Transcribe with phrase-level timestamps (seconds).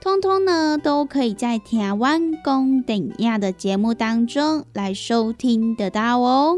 [0.00, 6.56] 通通呢都可以在台湾公顶亚的节目当中来收听得到哦。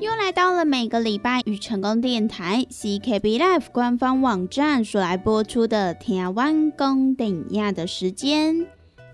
[0.00, 8.79] 又来到了每个礼拜与成功电台 CKB Life 官方网站所来播出的台湾公顶亚的时间。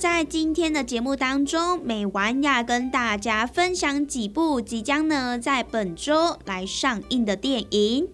[0.00, 8.08] 在今天的节目当中，美晚要跟大家分享几部即将呢在本周来上映的电影。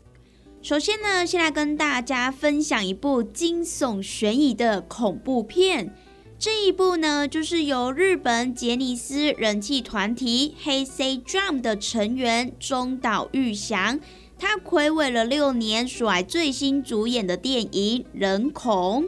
[0.61, 5.95] 首先呢，先来跟大家分享一部惊悚悬疑的恐怖片。
[6.41, 14.01] 这一部呢，就是由日本杰尼斯人气团体黑 C Drum 的成员中岛裕翔，
[14.37, 19.05] 他魁违了六年，所来最新主演的电影《人恐》。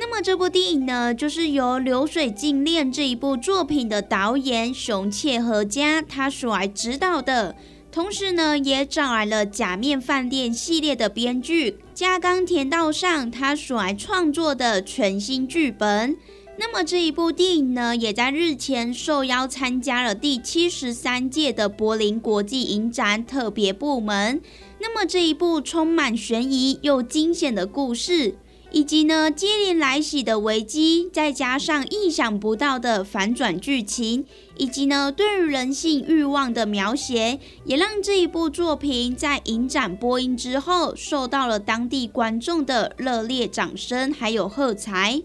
[0.00, 7.54] 那么这部电影呢，就是由《流水静恋》这一部作品的导演熊切和家他所来指导的，
[7.92, 16.16] 同时呢，也找来了《假面饭店》系列的编剧加冈田道上他所来创作的全新剧本。
[16.56, 24.40] 那么这一部电影呢，也在日前受邀参加了第七十三届的柏林国际影展特别部门。
[24.78, 28.36] 那么这一部充满悬疑又惊险的故事。
[28.72, 34.24] 以及呢，接连来袭的危机，再加上意想不到的反转剧情，
[34.56, 45.20] 以及呢，对于人性欲望的描写，也让这一部作品在影展播映之后，受到了当地观众的热烈掌声，还有喝彩。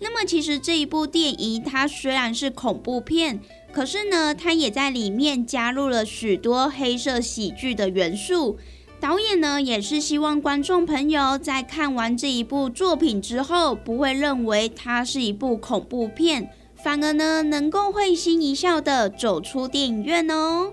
[0.00, 3.40] 那么，其实这一部电影它虽然是恐怖片，
[3.72, 8.58] 可是呢，它也在里面加入了许多黑色喜剧的元素。
[9.00, 20.72] 导演呢，也是希望观众朋友在看完这一部作品之后，不会认为它是一部恐怖片，反而呢，能够会心一笑的走出电影院哦。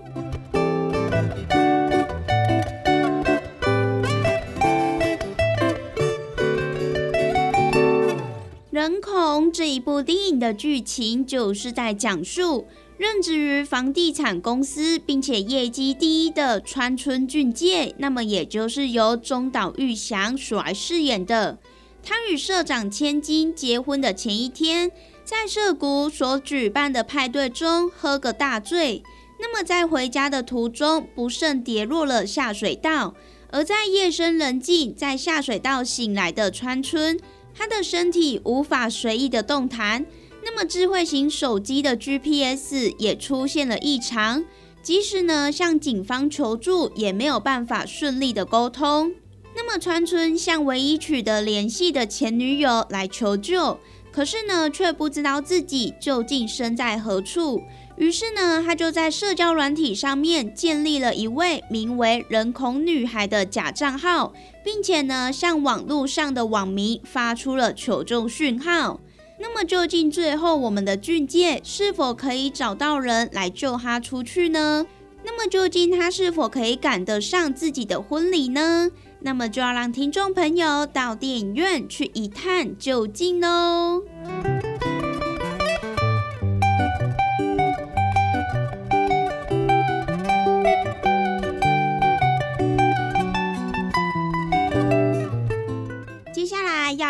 [8.70, 12.66] 人恐这一部电影的剧情，就是在讲述。
[12.98, 21.58] 任职于房地产公司，并且业绩第一的川村俊介，那么也就是由中岛裕翔所来饰演的。
[22.02, 24.90] 他与社长千金结婚的前一天，
[25.24, 29.02] 在涉谷所举办的派对中喝个大醉，
[29.38, 33.14] 那么在回家的途中不慎跌落了下水道。
[33.50, 37.20] 而在夜深人静，在下水道醒来的川村，
[37.54, 40.06] 他的身体无法随意的动弹。
[40.48, 44.44] 那么智慧型手机的 GPS 也出现了异常，
[44.80, 49.12] 即使呢向警方求助，也没有办法顺利的沟通。
[49.56, 53.80] 那么川村向唯一取得联系的前女友来求救，
[54.12, 57.60] 可是呢却不知道自己究竟身在何处。
[57.96, 64.32] 于是呢他就在社交软体上面建立了一位名为“人孔女孩”的假账号，
[64.62, 69.00] 并且呢向网络上的网民发出了求救讯号。
[69.38, 74.86] 那么究竟最后我们的俊介是否可以找到人来救他出去呢？
[75.24, 78.90] 那么究竟他是否可以赶得上自己的婚礼呢？
[79.20, 84.02] 那么就要让听众朋友到电影院去一探究竟喽。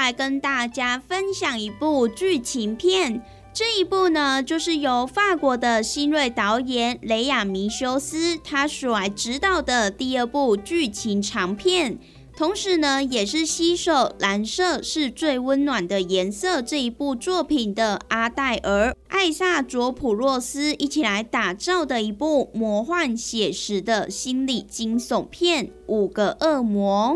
[0.06, 3.20] 来跟大家分享一部剧情片。
[3.52, 11.98] 这一部呢，就是由法国的新锐导演雷亚米修斯他所来指导的第二部剧情长片，
[12.36, 27.14] 同时呢，也是携手“蓝色是最温暖的颜色”这一部作品的阿黛尔·艾萨佐普洛斯一起来打造的一部魔幻写实的心理惊悚片《五个恶魔》。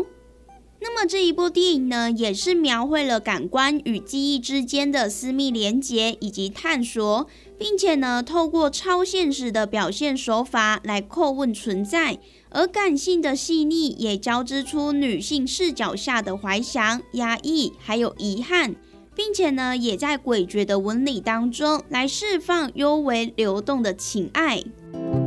[0.83, 12.17] 那么这一部电影呢，也是描绘了感官与记忆之间的私密连结以及探索，并且呢，透过超现实的表现手法来叩问存在，
[12.49, 18.75] 而感性的细腻也交织出女性视角下的怀想、压抑还有遗憾，
[19.15, 24.57] 并且呢，也在诡谲的纹理当中来释放幽微流动的情爱。《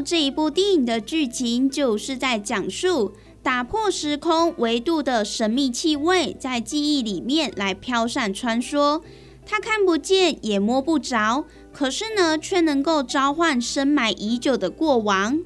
[0.02, 3.12] 》这一部电影的剧情就是在讲述
[3.42, 9.02] 打破时空维度的神秘气味在记忆里面来飘散穿梭，
[9.46, 15.40] 它看不见也摸不着，可是呢，却能够召唤深埋已久的过往。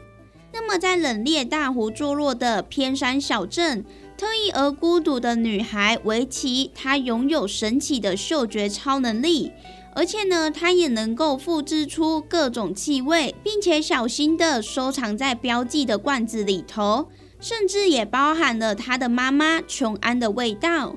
[0.52, 3.84] 那么，在冷冽大湖坐落的偏山小镇，
[4.16, 9.50] 特异而孤独的女孩维奇，她拥有神奇的嗅觉超能力。
[9.94, 17.08] 而且呢，它也能够复制出各种气味，并且小心的收藏在标记的罐子里头，
[17.41, 20.96] 甚至也包含了他的妈妈琼安的味道。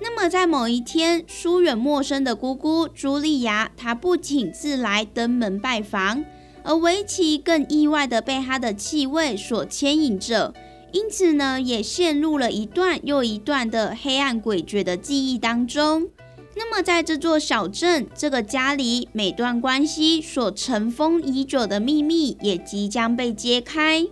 [0.00, 6.24] 那么，在某一天，疏远陌生的姑姑茱莉亚，她不请自来登门拜访，
[6.64, 10.52] 而维奇更意外的被她的气味所牵引着，
[10.92, 16.08] 因此呢，也陷入了一段又一段的黑暗诡谲的记忆当中。
[16.56, 24.06] 那么，在这座小镇、这个家里，每段关系所尘封已久的秘密也即将被揭开。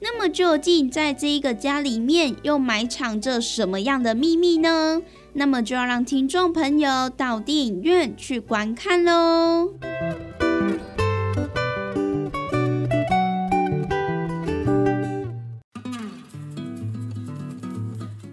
[0.00, 5.00] 那么，究竟在这一个家里面又埋藏着什么样的秘密呢？
[5.32, 9.72] 那么，就要让听众朋友到电影院去观看喽。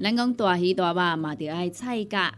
[0.02, 2.34] 咱讲大鱼大肉嘛，就爱菜价。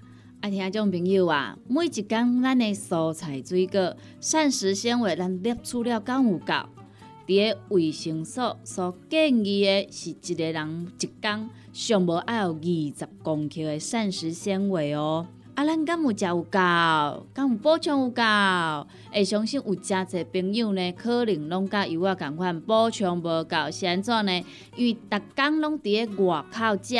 [0.46, 6.54] 爱听种朋友啊，每一工咱的蔬菜水果、膳食纤维，咱摄取了敢有够？
[7.26, 12.64] 伫个卫生所所建议的是一个人一工上无爱有二
[12.96, 15.26] 十公克的膳食纤维哦。
[15.56, 16.60] 啊，咱敢有食有够？
[17.34, 18.22] 敢有补充有够？
[19.12, 24.46] 会相信有真侪朋友呢，可能拢甲有我共款补充无够，是安怎呢？
[24.76, 27.00] 因为逐工拢伫个外口食。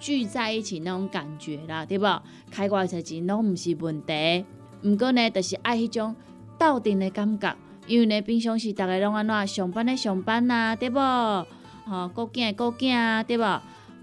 [0.00, 2.06] 聚在一起那种感觉啦，对不？
[2.50, 4.44] 开外才钱拢毋是问题，
[4.82, 6.16] 毋过呢，就是爱迄种
[6.58, 7.54] 斗阵的感觉。
[7.86, 10.98] 因为呢，平常时逐个拢安怎上班的上班呐，对不？
[10.98, 13.44] 吼，顾囝的顾囝啊，对不？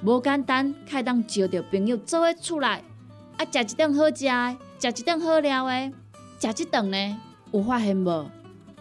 [0.04, 2.84] 无简单，开当招着朋友做伙出来，
[3.38, 5.92] 啊，食一顿好食的，食一顿好料的，
[6.40, 7.18] 食一顿呢，
[7.52, 8.30] 有发现无？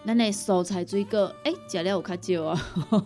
[0.06, 2.62] 咱的蔬菜水果，诶，食了有较少啊，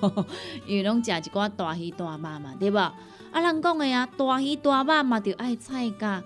[0.67, 2.79] 因为拢食一寡大鱼大肉嘛，对无？
[2.79, 6.23] 啊，人讲的啊，大鱼大肉嘛，就爱菜价。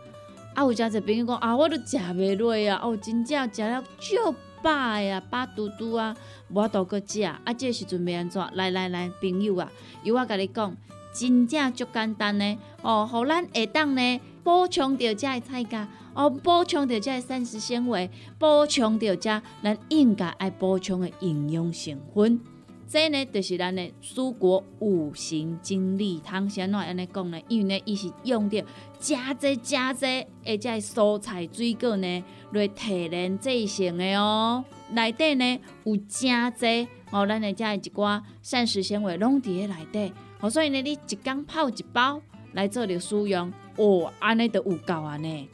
[0.55, 6.17] 啊，有诚侪朋友讲啊，我都食袂落啊，哦，真正食了足饱呀，饱嘟嘟啊，
[6.49, 7.23] 无法度搁食。
[7.23, 8.43] 啊，这时阵要安怎？
[8.55, 9.71] 来来来，朋友啊，
[10.03, 10.77] 由我甲你讲，
[11.15, 12.59] 真正足简单呢。
[12.83, 18.09] 哦，互咱下当呢补充着遮的菜价，哦，补充着遮的膳食纤维，
[18.39, 22.39] 补充着遮咱应该爱补充的营养成分。
[22.87, 27.41] 这呢，就是咱的蔬果五行精力汤，先怎安尼讲呢？
[27.49, 28.63] 因为呢，伊是用着
[29.01, 30.07] 加济加济，
[30.45, 34.63] 而且蔬菜水果呢来提炼制成的哦。
[34.91, 40.13] 内底呢有加济哦，咱的遮一寡膳食纤维拢伫咧内底。
[40.41, 42.21] 哦，所以呢，你一缸泡一包
[42.53, 45.49] 来做着使用，哦，安尼就有够啊呢。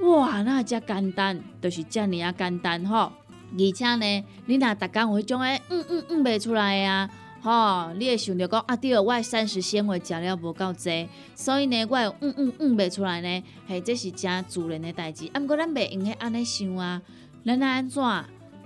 [0.00, 3.12] 哇，那遮简单，就是遮尔啊简单吼。
[3.52, 7.10] 而且呢，你若逐工有迄种诶，嗯嗯嗯袂出来啊，
[7.42, 15.28] 吼，你会想着讲啊，对，我诶膳食纤维食了无够济，所以呢，我会嗯嗯嗯袂出来呢，嘿，这是真自然诶代志。
[15.32, 17.02] 啊，毋过咱袂用许安尼想啊，
[17.44, 18.02] 咱安怎，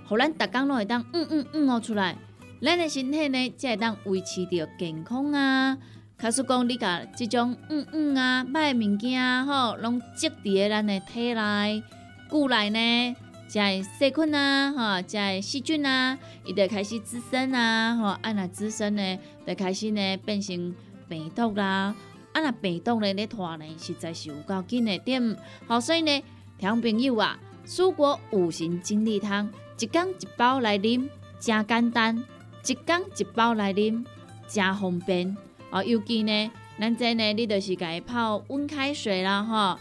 [0.07, 2.15] 互咱逐工拢会当嗯嗯嗯哦出来，
[2.61, 5.77] 咱的身体呢才会当维持着健康啊。
[6.17, 11.83] 假使讲你甲即种嗯嗯啊歹物件吼，拢积伫咱的体内、
[12.29, 13.15] 骨内呢，
[13.53, 20.73] 会细菌啊，吼，会细菌啊，伊就开始滋生啊，吼，啊若滋生呢，就开始呢变成
[21.09, 21.93] 病毒啦，
[22.31, 25.37] 啊若病毒呢咧拖呢，实在是有够紧的点。
[25.67, 26.23] 好，所以呢，
[26.57, 31.09] 听朋友啊，蔬果五行精力汤，一缸一包来啉，
[31.41, 32.23] 真简单；
[32.65, 34.05] 一缸一包来啉，
[34.47, 35.35] 真方便。
[35.71, 39.79] 哦，尤其呢，咱这呢，你就是家泡温开水啦，吼，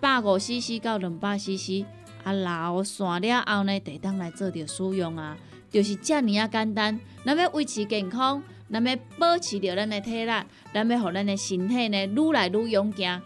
[0.00, 1.84] 百五 CC 到两百 CC，
[2.22, 5.36] 啊，老散了后呢，得当来做着使用啊，
[5.70, 6.98] 就是遮尔啊简单。
[7.24, 10.32] 咱要维持健康，咱要保持着咱的体力，
[10.72, 13.20] 咱要互咱的身体呢愈来愈勇健，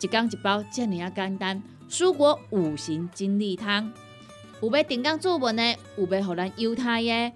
[0.00, 1.62] 一缸一包遮尔啊简单。
[1.88, 3.92] 蔬果五行精力汤，
[4.62, 7.32] 有要订购做文的，有要互咱犹太的，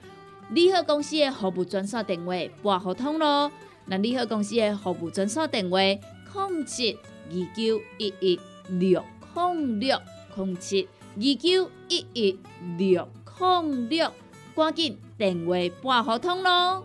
[0.50, 3.52] 利好公司的服务专线电话拨互通咯。
[3.88, 6.99] 那你好公司的服务专线电话：零七
[7.31, 9.97] 二九一一六零六
[10.37, 12.38] 零七二九一一
[12.76, 14.12] 六零六，
[14.57, 16.85] 赶紧电话拨合通咯！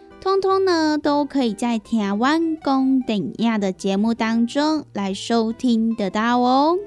[0.21, 6.77] 通通呢，都可以在台湾公顶亚的节目当中来收听得到哦。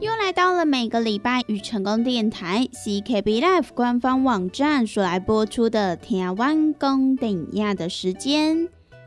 [0.00, 8.68] 又来到了每个礼拜与成功电台 CKB Life 官方网站所来播出的台湾公顶亚的时间。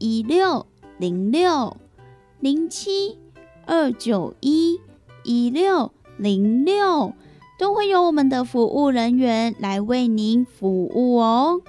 [0.00, 0.64] 一六
[0.96, 1.76] 零六
[2.40, 3.18] 零七
[3.66, 4.80] 二九一
[5.24, 7.12] 一六零六，
[7.58, 11.60] 都会有我们的服务人员来为您服务哦。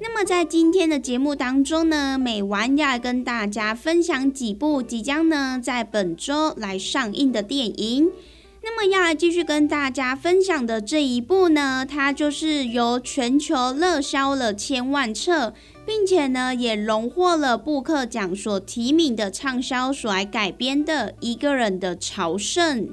[0.00, 8.10] 那么在今天的节目当中呢，美玩要跟大家分享几部即将呢在本周来上映的电影。
[8.64, 15.52] 那么要来继续跟大家分享的这一部呢，它就是由全球热销了千万册，
[15.84, 22.86] 并且呢也荣获了布克奖所提名的畅销所来改编的《一个人的朝圣》。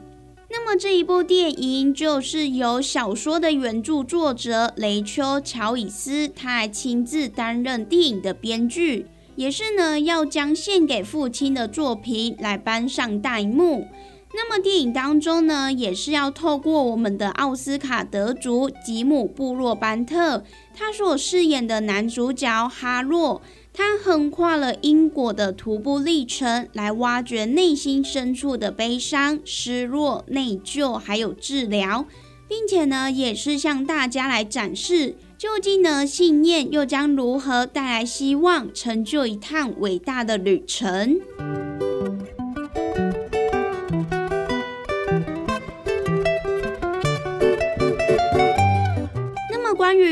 [0.49, 13.87] 那么这一部电影就是由小说的原著作者雷丘·乔伊斯，他还亲自担任电影的编剧，也是呢要将献给父亲的作品来搬上大荧幕。
[14.31, 20.43] 那么电影当中呢，也是要透过我们的奥斯卡得主吉姆·布洛班特，
[20.75, 23.41] 他所饰演的男主角哈洛，
[23.73, 32.05] 他横跨了英国的徒步历程，来挖掘内心深处的悲伤、失落、内疚，还有治疗，
[32.47, 41.19] 并且呢，也是向大家来展示，究竟呢，信念又将如何带来希望，成就一趟伟大的旅程。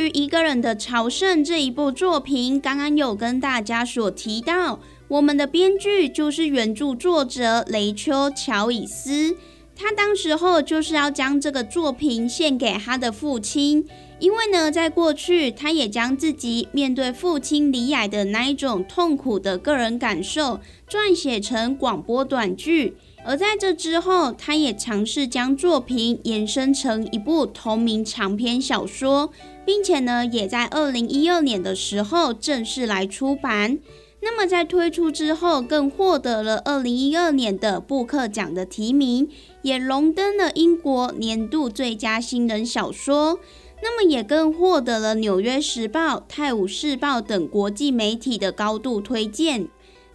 [0.10, 9.36] 一个人的朝圣这一部作品，刚刚有跟大家所提到，我们的编剧就是原著作者雷丘·乔伊斯，
[9.76, 13.86] 他当时候就是要将这个作品献给他的父亲，
[14.20, 20.60] 因为呢，在过去他也将自己面对父亲离癌的那一种痛苦的个人感受，
[20.90, 22.96] 撰写成广播短剧。
[23.28, 29.30] 而在这之后，他也尝试将作品延伸成一部同名长篇小说，
[29.66, 33.80] 并且呢，也在二零一二年的时候正式来出版。
[34.22, 39.28] 那么在推出之后，更获得了二零一二年的布克奖的提名，
[39.62, 43.40] 也荣登了英国年度最佳新人小说。
[43.84, 49.68] 那么也更获得了《纽约时报》《泰晤士报》等国际媒体的高度推荐。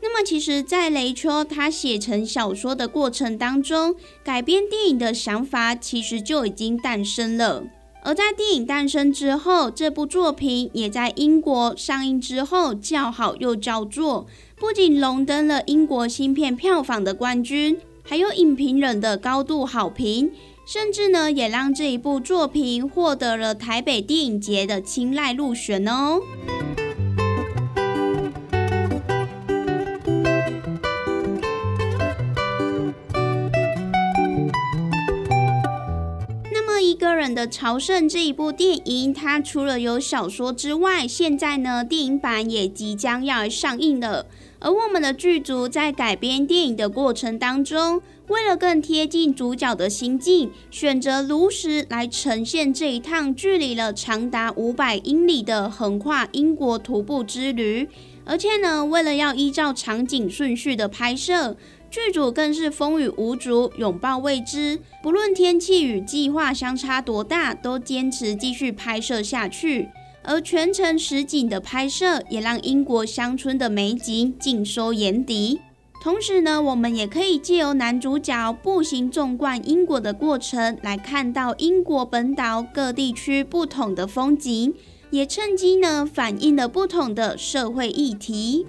[0.04, 3.94] 那么，其实，在雷秋他写成小说的过程当中，
[4.24, 7.62] 改编电影的想法其实就已经诞生了。
[8.04, 20.32] 而在电影诞生之后，这部作品也在英国上映之后叫好又叫座，不仅荣登了英国新片票房的冠军，还有影评人的高度好评，
[20.66, 26.20] 甚至呢，也让这一部作品获得了台北电影节的青睐入选哦。
[37.34, 44.26] 的朝圣这一部电影，它除了有小说之外，现在呢电影版也即将要上映了。
[44.58, 57.88] 而我们的剧组在改编电影的过程当中，为了更贴近主角的心境，选择如实来呈现这一趟距离了长达五百英里的横跨英国徒步之旅。
[58.24, 61.56] 而且呢，为了要依照场景顺序的拍摄。
[61.92, 64.80] 剧组更是风雨无阻，拥抱未知。
[65.02, 69.90] 不论天气与计划相差多大，都坚持继续拍摄下去。
[70.22, 75.60] 而全程实景的拍摄，也让英国乡村的美景尽收眼底。
[76.02, 84.72] 同时呢，我们也可以借由男主角步行纵贯英国的过程，来看到英国本岛各地区不同的风景，
[85.10, 88.66] 也趁机呢反映了不同的社会议题。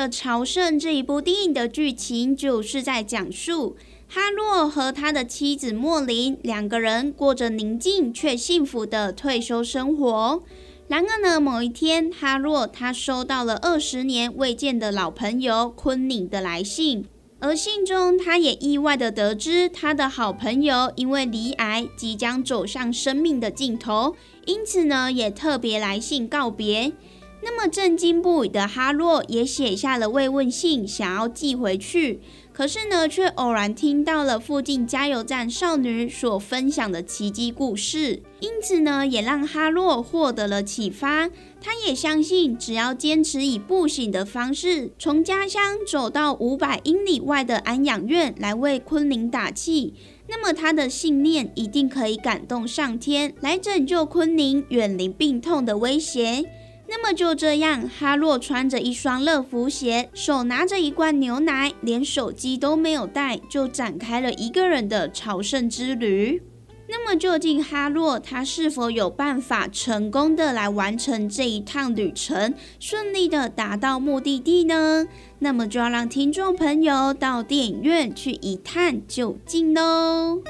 [0.00, 3.76] 的朝圣这一部电影的剧情，就是在讲述
[4.08, 10.42] 哈洛和他的妻子莫林两个人过着宁静却幸福的退休生活。
[10.88, 17.04] 然而呢，某一天，哈洛他收到了二十年未见的老朋友昆宁的来信，
[17.40, 26.92] 而信中他也意外的得知，他的好朋友因为罹癌，即将走向生命的尽头，因此呢，也特别来信告别。
[27.42, 32.20] 那么震惊不已的哈洛也写下了慰问信，想要寄回去。
[32.52, 41.30] 可是呢，却偶然听到了附近加油站少女所分享的奇迹故事，因此呢，也让哈洛获得了启发。
[41.62, 49.94] 他也相信，只要坚持以步行的方式，从家乡走到五百英里外的安养院来为昆凌打气，
[50.28, 56.44] 那么他的信念一定可以感动上天，来拯救昆凌，远离病痛的威胁。
[56.92, 66.42] 那么就这样，哈洛穿着一双乐福鞋，手拿着一罐牛奶，连手机都没有带，就展开了一个人的朝圣之旅。
[66.88, 75.06] 那么究竟哈洛他是否有办法成功的来完成这一趟旅程，顺利的达到目的地呢？
[75.38, 80.42] 那么就要让听众朋友到电影院去一探究竟喽。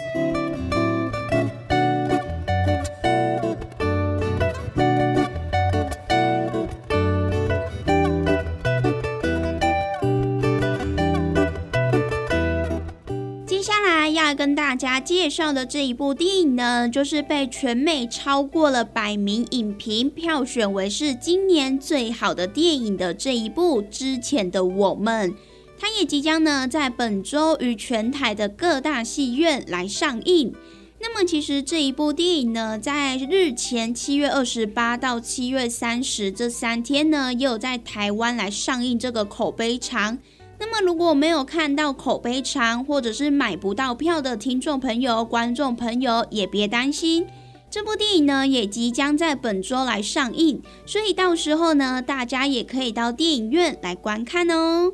[14.80, 25.32] 家介绍的这一部电影呢，就是被全美超过了百名影评票选为是今年最好的电影的这一部《之前的我们》，
[25.78, 30.54] 它也即将呢在本周于全台的各大戏院来上映。
[30.98, 40.16] 那么，其实这一部电影呢，在日前七月二十八到七月三十这三天呢，也有在台湾来上映这个口碑长。
[40.62, 47.26] 那么，如果没有看到口碑长，或者是买不到票的听众朋友、观众朋友，也别担心，
[47.70, 54.92] 这部电影呢也即将在本周来上映，所以到时候呢，大家也可以到电影院来观看哦。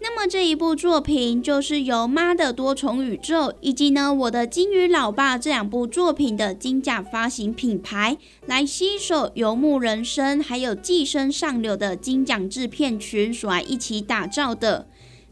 [0.00, 14.86] 那么这一部作品就是由《妈的多重宇宙》以及呢《我的金鱼老爸》这两部作品的金甲发行品牌来携手《游牧人生》还有《寄生上流》的金奖制片群所来一起打造的。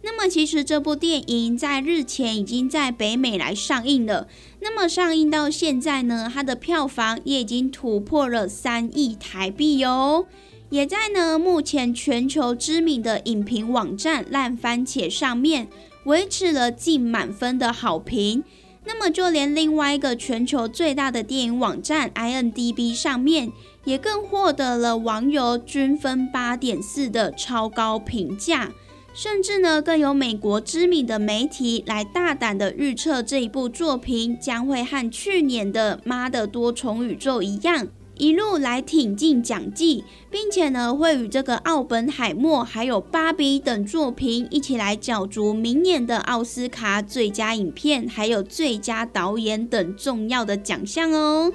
[0.08, 4.28] 那么其实这部电影在日前已经在北美来上映了。
[4.60, 10.26] 那么上映到现在呢，它的票房也已经突破了三亿台币哟，
[10.70, 15.66] 也在呢目前全球知名的影评网站烂番茄上面
[16.04, 18.44] 维持了近满分的好评。
[18.84, 23.50] 那么就连另外一个全球最大的电影网站 INDB 上面，
[23.82, 28.72] 也更获得了网友均分八点四的超高评价。
[29.16, 51.50] 甚至呢，更有美国知名的媒体来大胆的预测这一部作品将会和去年的《妈的多重宇宙》一样，一路来挺进奖季，并且呢，会与这个《奥本海默》还有《芭比》等作品一起来角逐明年的奥斯卡最佳影片还有最佳导演等重要的奖项哦。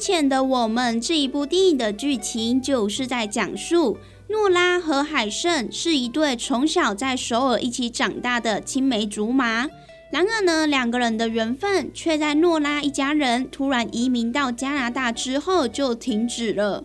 [0.00, 9.68] 前的我们这一部电影的剧情就是在讲述诺拉和海胜是一对从小在首尔一起长大的青梅竹马。
[10.10, 16.82] 然而呢，两个人的缘分却在诺拉一家人突然移民到加拿大之后就停止了。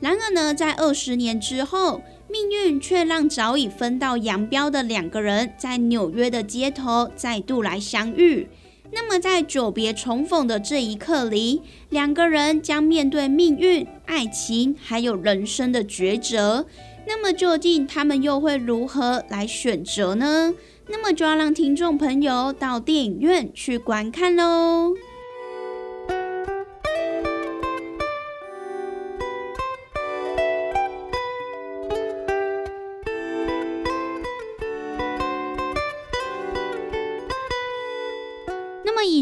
[0.00, 8.48] 然而呢，在二十年之后，命运却让早已分道扬镳的两个人在纽约的街头再度来相遇。
[8.90, 16.66] 那么，在久别重逢的这一刻里，两个人将面对命运、爱情，还有人生的抉择。
[17.06, 20.54] 那么，究竟他们又会如何来选择呢？
[20.88, 24.94] 那么，就要让听众朋友到电影院去观看喽。